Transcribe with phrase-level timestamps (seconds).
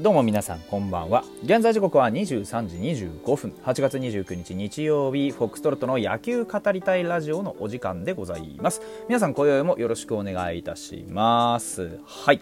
[0.00, 1.24] どうも皆さんこんばんは。
[1.42, 3.52] 現在時刻は23時25分。
[3.64, 8.80] 8月29日日曜日フォックストロットの野球語りたいラジオのお時間でございます。
[9.08, 11.98] 皆さん今宵もよろしくお願いいたします。
[12.06, 12.38] はい。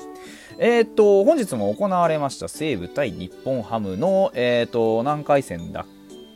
[0.59, 5.87] えっ、と本日も行われました西武対日本ハムのえっ、と何回戦だっ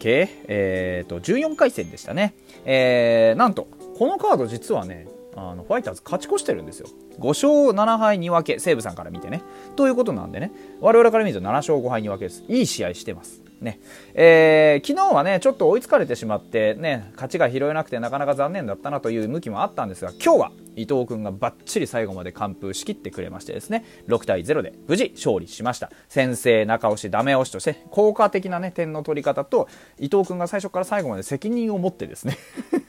[0.00, 0.26] け？
[0.48, 2.32] えっ、と14回戦でしたね。
[2.64, 5.06] えー、なんとこのカード実はね
[5.36, 6.86] あのファイターズ勝ち越してるんですよ。
[7.18, 9.42] 5勝7敗2分け西武さんから見てね。
[9.76, 10.52] ということなんでね。
[10.80, 12.44] 我々から見ると7勝5敗2分けです。
[12.48, 13.49] いい試合してます。
[13.60, 13.80] ね
[14.14, 32.38] えー、昨日はねちょっと追いつかれてしまってね勝ちが拾えなくてなかなか残念だったなという向きもあったんですが今日は伊藤君がバッチリ最後まで完封しきってくれましてですね6対0で無事勝利しました先制中押しダメ押しとして効果的な、ね、点の取り方と伊藤君が最初から最後まで責任を持ってですね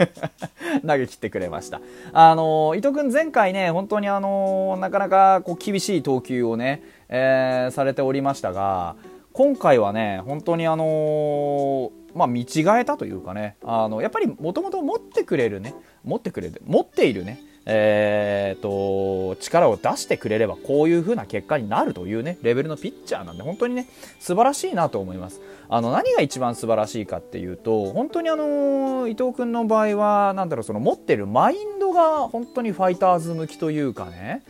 [0.85, 1.81] 投げ切ってくれました。
[2.13, 8.95] あの伊藤君前回ね、本当にあのなかなかこう厳しい投球をね、えー、されておりましたが、
[9.33, 23.87] 今回はね、本当にあのまあ、見違えたというかね、あのやっぱりもともと持ってくれるね、持ってくれる、持っているね、えーと、力を出してくれればこういう風な結果になるというねレベルのピッチャーなんで本当にね
[24.19, 25.41] 素晴らしいなと思います。
[25.69, 34.43] あの何が一番素晴らしいかっていうと本当にあの伊藤君の場合はなんだろうその持ってるマインドが本当にファイターズ向きというかね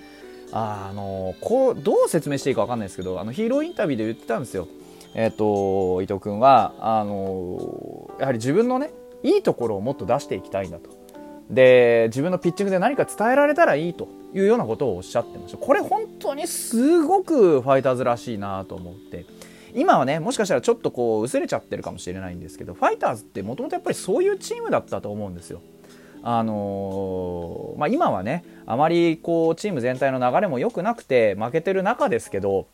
[0.52, 4.68] あのこうどう説明していいか分かんないですけどあのヒーローインタビューで言ってたんですよ。
[5.14, 8.92] えっ、ー、と伊藤君はあのやはり自分のね
[9.24, 10.90] いいところをもっと出していきたいんだと。
[11.50, 15.58] で自分のピッチングで何か伝えられたらいいというようなことをおっしゃってました。
[15.58, 19.26] これ本当にすごくファイターズらしいなと思って。
[19.74, 25.62] 今はねもしかしたらちょっとこう薄れちゃってるかもしれないんですけどファイターズってもともとやっぱりそういうチームだったと思うんですよ。
[26.24, 32.68] あのー、まあ、今はねあまりこうチーム全体の流れも良くなくて負けてる中ですけど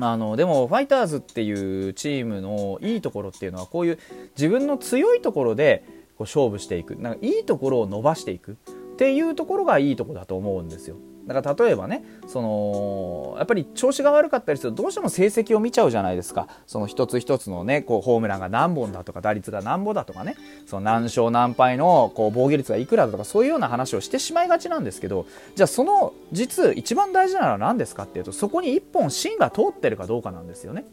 [0.00, 3.98] あのでもファイターズっていうチームのいいところっていうのはこういう
[4.36, 5.84] 自分の強いところで
[6.16, 8.54] こう勝負していくなんかいいところを伸ばしていくっ
[8.96, 10.96] ていうところがいいとこだと思うんですよ。
[11.26, 30.84] だから例えばねそのやっぱり調子が悪かったりするとどうしても成績を見ちゃうじゃないですかその一つ一つのねこうホームランが何本だとか打率が何本だとかねその何勝何敗のこう防御率がいくらだとかそういうような話をしてしまいがちなんですけどじゃあその実一番大事なのは何ですかっていうとそこに1本芯が通ってるかどうかなんですよね。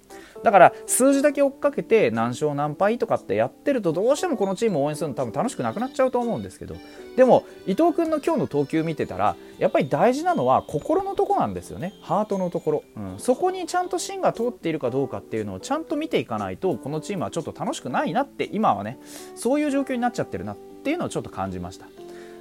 [0.43, 6.75] だから数字だけ追っかけて何勝何敗とかってやってるとどうしてもこのチームを応援するの多分楽しくなくなっちゃうと思うんですけど。
[7.15, 11.93] でも伊藤君の今日の投球見てたらやっぱり大事なのは心のとこなんですよね。
[12.01, 18.99] ハートのところ、うん、そこにちゃんと芯が通っているかどうかっていうのをちゃんと見ていかないとこのチームはちょっと楽しくないなって今はね
[19.35, 21.87] そういう状況になっちゃってるなっていうのをちょっと感じました。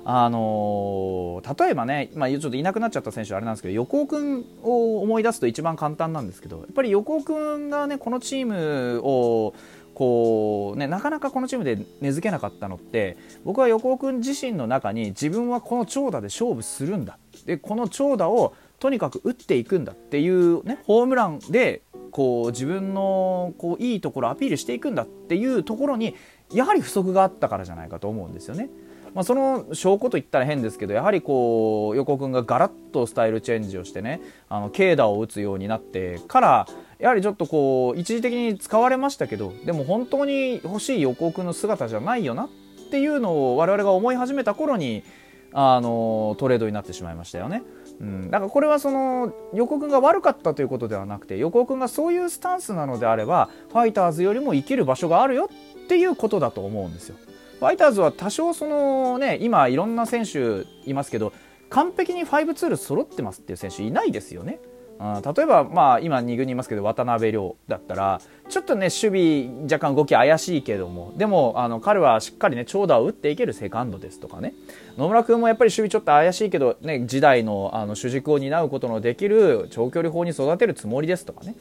[0.04, 9.54] あのー、例えばね、まあ、ちょっといなくなっちゃった選手あれなんですけど横尾君を思い出すと一番簡単なんですけどやっぱり横尾君がねこのチームを
[9.98, 21.82] こうね、なかなかこのチームで根付けなかったのって僕は横尾君自身の中に自分はこの長打で勝負するんだでこの長打をとにかく打っていくんだっていう、ね、ホームランで
[22.12, 26.14] こう自分のこういいところアピールしていくんだっていうところに
[26.52, 28.70] やはり不足があったからじゃないかと思うんですよね。
[29.14, 42.48] まあ、その証拠といったら変ですけどやはりこう横尾君がガラッとスタイルチェンジをしてねあの軽打を打つようになってからやはりちょっとこう一時的に使われましたけどでも本当に欲しい横尾君の姿じゃないよなっ
[42.90, 45.04] ていうのを我々が思い始めた頃に
[45.52, 47.62] あのトレードになってしまいましたよね。
[48.00, 55.50] うん、だからこれはその横尾君が悪かったということではなくて横尾君がそういうスタンスなのであればファイターズよりも生きる場所があるよ
[55.84, 57.16] っていうことだと思うんですよ。
[57.58, 61.32] ファイターズは多少そのね今いろんな選手いますけど
[61.70, 64.60] 完璧に5ツール揃ってますっていう選手いないですよね。
[64.98, 74.54] 例えば、まあ、今2軍にいますけど渡辺亮だったらちょっとね守備若干動き怪しいけどもでもあの彼はしっかりね長打を打っていけるセカンドですとかね
[74.96, 81.54] 野村君もやっぱり守備ちょっと怪しいけど、ね、時代のあの主軸を担うことのできる長距離砲に育てるつもりですとかね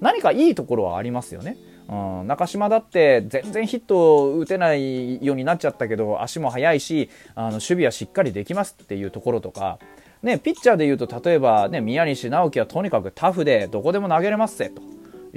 [0.00, 1.56] 何かいいところはありますよね。
[1.88, 9.78] うん、中島だって全然ヒットを打てないようになっちゃったけど足も速いしあの守備はしっかりできますっていうところとか、
[10.22, 14.82] ね、ピッチャーでいうと例えば、ね、宮西直樹はとにかくタフでどこでも投げれますぜと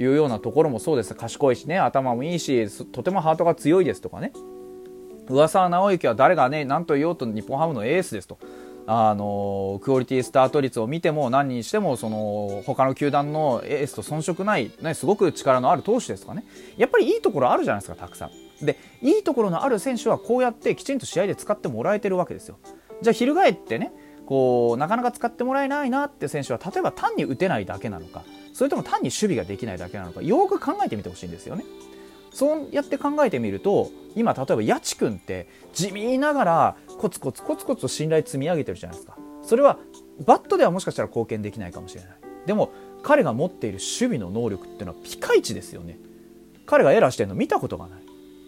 [0.00, 1.14] いうようなところもそうです。
[1.14, 4.32] 賢いしね頭もいいしとてもハートが強いですとかね。
[5.28, 8.38] 上沢直之は誰がね何と言おうと日本ハムのエースですと。
[8.90, 16.46] あのクオリティスタート率を見ても何にしてもその他の球団のエースと遜色ない、ね、すごく力のある投手ですかね。
[16.78, 18.30] やっぱりいいところあるじゃないですかたくさ
[18.62, 18.64] ん。
[18.64, 22.56] でいいところのある選手はこうやってきちんと試合で使ってもらえてるわけですよ。
[23.02, 23.92] じゃあ翻ってね
[24.24, 28.24] こうなかなか使ってもらえないなって選手は例えば単に打てないだけなのか
[28.54, 31.64] それとも単に守備ができないだけなのかよく考えてみてほしいんですよね。
[32.32, 39.16] そうやって考えてみると今例えば八千君って地味ながらコツコツコツコツと信頼積み上げてるじゃないですか。
[39.42, 39.78] それは
[40.26, 42.10] バットではもしかしたら貢献できないかもしれない。
[42.46, 42.70] でも
[43.02, 45.98] 彼が持っている守備の能力っていうのはピカイチですよね。
[46.66, 48.00] 彼がエラーしてるの見たことがない。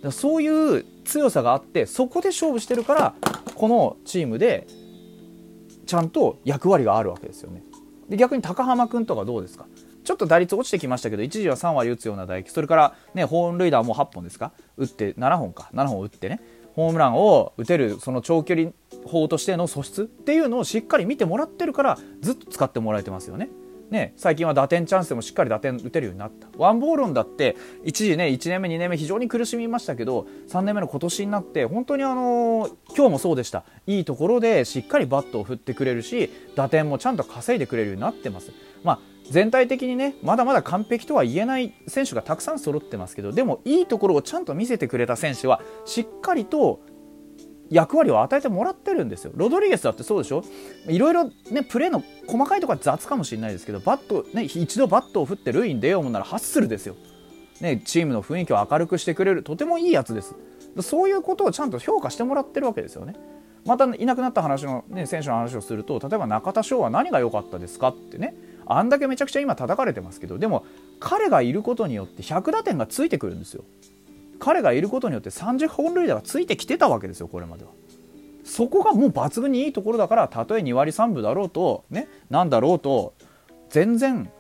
[0.02, 3.14] だそういう強さがあってそこで勝負してるから
[3.54, 4.66] このチームで
[5.86, 7.62] ちゃんと役割があるわけですよね。
[8.08, 9.66] で逆に高浜君とかどうですか？
[10.04, 12.50] ちょっと打率落ちてきましたけど一時は3割打つような打撃。
[12.50, 14.52] それからね本塁打も8本ですか？
[14.76, 15.70] 打って7本か。
[15.74, 16.40] 7本打ってね。
[16.74, 18.70] ホームランを打てるその長距離
[19.04, 23.50] 法としての素質っていうのをしっかり見てもらってるからずっと使ってもらえてますよね。
[23.90, 26.46] ね、最近は打点チャンスでもしっかり打点打てるようになった。
[26.56, 33.64] ワンボーロンだって一時ね1年目2年目非常に苦しみましたけど3年目の今年になって本当にあのー、今日もそうでした。
[33.88, 38.52] いいところでしっかりバットを振ってくれるし打点もちゃんと稼いでくれるようになってます。
[38.84, 38.98] まあ
[39.30, 46.80] 全体的にねまだまだ完璧とは言えない選手がたくさん揃ってますけどでもいいところをちゃんと見せてくれた選手はしっかりと
[47.70, 49.30] 役割を与えてもらってるんですよ。
[49.36, 50.42] ロドリゲスだってそうでしょ？
[50.88, 56.96] いろいろね、プレーの細かいところは雑かもしれないですけど、バット、ね、一度バットを振って塁に出ようもんならハッスルですよ。
[57.60, 60.34] ね、チームの雰囲気を明るくしてくれる、とてもいいやつです。
[60.80, 63.14] そういうことをちゃんと評価してもらってるわけですよね。
[63.64, 68.34] またいなくなった話の、ね、選手の話をすると、例えば中田翔は何が良かったですかってね、
[68.72, 70.64] あんだけめちゃくちゃ今叩かれてますけど、でも
[70.98, 73.64] 彼がいることによって100打点がついてくるんですよ。
[74.38, 77.70] 彼がいることによって30本塁打がついてきてたわけですよこれまでは。
[78.44, 83.14] そこがもう抜群にいいところだからたとえ2割3分だろうとねなんだろうと
[83.68, 84.30] 全然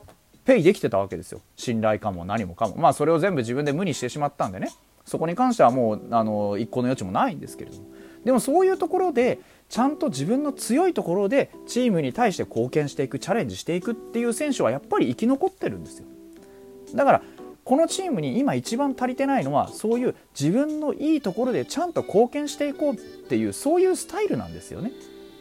[0.44, 4.70] ペイできてたわけですよ信頼感も何もかもまあそれを全部自分で無にしてしまったんでね
[5.04, 7.84] そこに関してはもうあの一個の余地もないんですけれども
[8.24, 9.38] でもそういうところで
[9.68, 16.06] ちゃんと自分の強いところでチームに対して貢献していくチャレンジしていくっていう選手はやっぱり生き残ってるんですよ。
[16.94, 17.22] だから
[17.64, 24.92] このチームに今一番足りてないのはそういう自分のいいところでちゃんと貢献していこうっていうそういうスタイルなんですよね。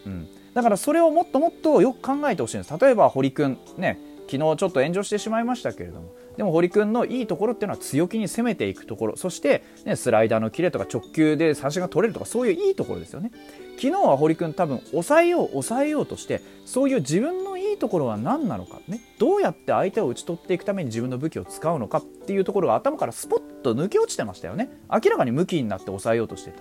[0.06, 2.78] うん、だからそれをもっともっとよく考えてほしいんです。
[2.80, 4.00] 例えば堀君ね
[4.30, 9.18] 昨日ちょっと炎上してしまいましたけれどもでも堀君のいいところっていうのは強気に攻めていくところ。
[9.18, 13.32] そして、ね、スライダーのキレとか直球で三振が取れるとかそういういいところですよね。
[13.76, 24.70] 昨日は堀君多分抑えよう抑えようとしてそういう自分のいいところは何なのか、ね、どうやって相手を打ち取っていくために自分の武器を使うのかっていうところが頭からスポッと抜け落ちてましたよね。
[24.90, 26.60] 明らかに向きになって抑えようとしてた。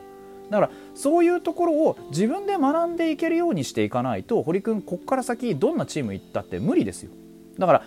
[0.50, 7.11] だからそういうところを自分で学んでいけるようにしていかないと堀君ここから先どんなチーム行ったって無理ですよ。
[7.58, 7.82] だから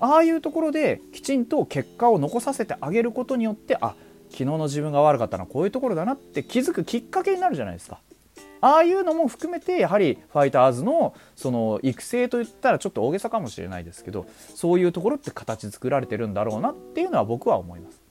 [0.00, 3.94] ああいうところできちんと結果を残させてあげることによってあ
[4.30, 8.00] 昨日の自分が悪かったのはこういうところだなって気づくきっかけになるじゃないですか
[8.60, 18.03] ああいうのも含めてやはりファイターズのその育成といったらちょっと大げさかもしれないですけどそういうところって形作られてるんだろうなっていうのは僕は思います。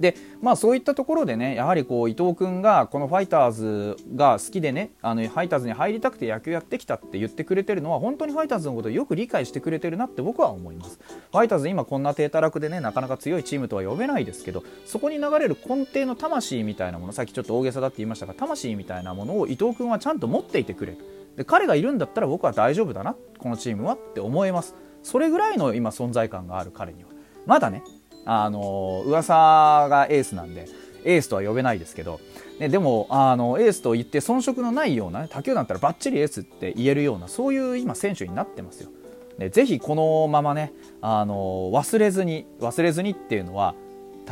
[0.00, 10.98] でまあそういったところでねやはりこう伊藤君がこのファイターズが好きでねあのファイターズに入りたくて野球やってきたって言ってくれてるのは本当にファイターズのことをよく理解してくれてるなって僕は思います。
[11.30, 20.98] ファイターズ今こんな低たらくでねなかなか強いチームとは呼べないですけどそこに流れる根底の魂みたいなものさっきちょっと大げさだって言いましたが魂みたいなものを伊藤君はちゃんと持っていてくれる。
[21.36, 24.74] で彼がいるんだったら僕は大丈夫だなこのチームはって思います。
[25.02, 27.10] それぐらいの今存在感がある彼には。
[27.46, 27.82] まだね
[28.24, 30.66] あの噂がエースなんで
[31.04, 32.20] エースとは呼べないですけど、
[32.58, 38.90] ね、でもあのエースと言って遜色のないような、ね、他球団だったらばっちりエースって言えるようなそういう今選手になってますよ。
[39.38, 41.34] でぜひこのままねあの
[41.72, 43.74] 忘れずに忘れずにっていうのは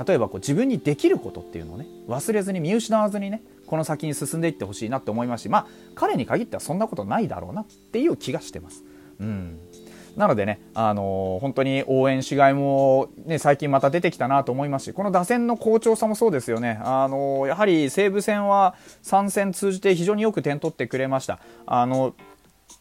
[0.06, 8.84] 例えばこう自分にできることっていうのをね忘れずに見失わずにねこの先に進んでいってほしいなって思いますしまあ彼に限ってはそんなことないだろうなっていう気がしてます。
[9.20, 9.58] うん
[10.16, 16.80] なのでね、あのー、本当に応援しがいも、ね、最近また出てきたなと思いますし、この打線の好調さもそうですよね。
[16.82, 21.40] あのー、やはり西武戦は3戦通じて非常によく点取ってくれました。
[21.66, 22.14] あの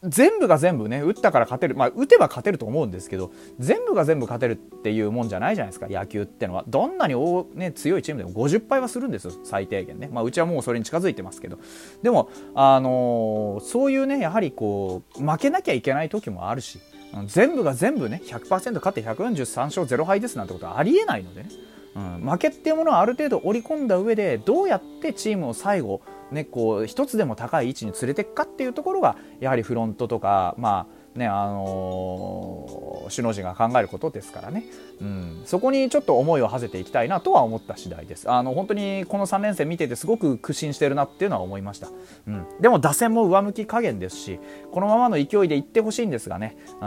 [0.02, 1.76] 全部が全部ね、打ったから勝てる。
[1.76, 6.64] まあ、打てば勝てると思うんですけど、全部が全部勝てるっていうもんじゃないじゃないですか、野球ってのは。
[6.66, 10.08] どんなに大、ね、強いチームでも50敗はするんですよ、最低限ね。
[10.12, 11.58] まあ、うちはもうそれに近づいてますけど。
[12.02, 16.80] でも、あのー、そういうね、やはりこう、負けなきゃいけない時もあるし、
[17.26, 21.50] 全部が全部ね100%勝って143勝0敗ですなんてことはありえないのでね、
[21.94, 26.00] うん、負けっていうものはある程度織り込んだ上でどうやってチームを最後
[26.30, 34.64] ねこう一つでも高い位置に連れていくかっていうところがやはりフロントとかまあねあのー、首脳陣が考えることですからね、
[35.00, 38.30] うん、そこにちょっと思いを馳せていきたいなとは思った次第です。
[38.30, 41.88] あの本当にこの3連戦見ててすごく苦心してるなっていうのは思いました、
[42.26, 44.38] うん、でも打線も上向き加減ですし
[44.70, 46.86] このままの勢いでいってほしいんですがね、う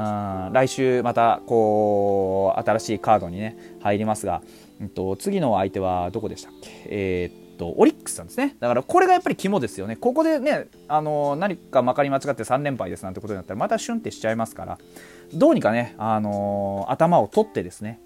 [0.49, 4.41] ん、来週またこう新しいカードにね入りますが、
[4.81, 6.69] うんと、次の相手はどこでしたっけ？
[6.85, 8.55] えー、とオリックスなんですね。
[8.59, 9.95] だからこれがやっぱり肝ですよね。
[9.95, 14.77] ここでねあの何かまかり間違って3連敗ですなんてことになったらまたシュンってしちゃいますから
[15.33, 17.99] どうにかね、あの頭を取ってですね。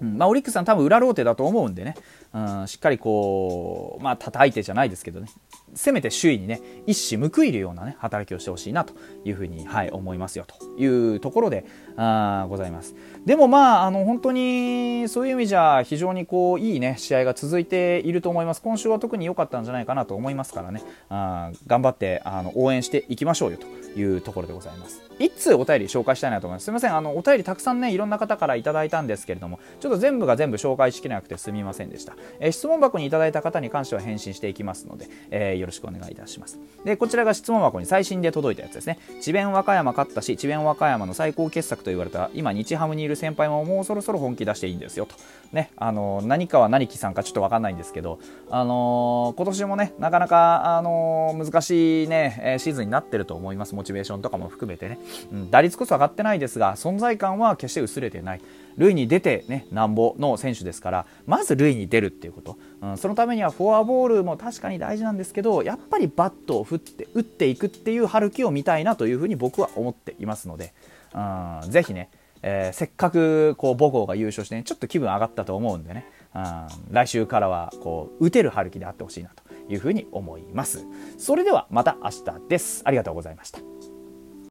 [0.00, 0.18] うん。
[0.18, 1.94] まあ、オリックスさん多分裏ローテだと思うんでね、
[2.34, 5.28] うん、しっかりこう、まあ、叩いてじゃないですけどね、
[5.74, 11.64] せめて周囲にね、一矢報いるようなね、働きをしてほしいなというふうに、はい、思いますよというところで
[11.96, 12.94] あございます。
[13.26, 18.62] でもまあ、あの、本当にそういう意味じゃ非常にこう、いいね、試合が続いていると思います。
[18.62, 23.66] 今週は特に良かったんじゃないかなと思いますからね、あ頑張ってあの応援していきましょうよと
[23.98, 25.02] いうところでございます。
[25.18, 26.64] 一通お便り紹介したいなと思います。
[26.64, 32.14] すみません、あのお便りたくさんね、いろんな方からいただいたんですけれども、ちょっと全部が全部紹介しきれなくてすみませんでした。
[32.40, 36.58] えー、質問箱にいただいた方に関しては返信していきますので、えー、よろしくお願いいたします。
[36.84, 38.98] で、こちらが質問箱に最新で届いたやつですね。
[39.20, 45.14] 智弁和歌山勝ったし、智弁和歌山の最高傑作と言われた、今、日ハムにいる先輩ももうそろそろ本気出していいんですよと。
[45.52, 48.18] ね、あの何かは何木さんかちょっと分かんないんですけど、
[48.50, 53.74] あのー、今年もね、なかなか、あのー、難しいね、シーズンになってると思います。
[53.74, 54.98] モチベーションとかも含めてね。
[55.32, 58.40] うん、打率こそ上がってないですが、存在感は決して薄れてない。
[58.76, 62.58] 塁に出てね、なんぼの選手ですから、まず塁に出るっていうこと。
[62.80, 70.72] うん、そのためにはフォアボールも確かに大事なんですけど、やっぱりバットを振って、打っていくっていう春樹を見たいなというふうに僕は思っていますので、
[71.14, 72.10] うん、ぜひね、
[72.42, 80.84] えー、せっかくこう母校が優勝して、ね、ちょっと気分上がったと思うんでね、うん、来週からはこう打てる春樹であってほしいなというふうに思います。
[81.18, 82.82] それではまた明日です。
[82.84, 83.60] ありがとうございました。